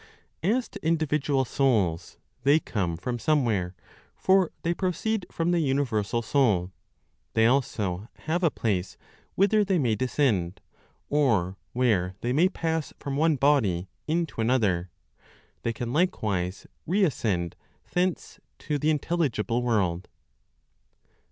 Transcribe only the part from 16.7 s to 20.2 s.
reascend thence to the intelligible world.